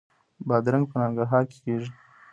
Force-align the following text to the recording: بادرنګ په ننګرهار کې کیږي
بادرنګ 0.47 0.85
په 0.91 0.95
ننګرهار 1.01 1.43
کې 1.51 1.57
کیږي 1.63 1.89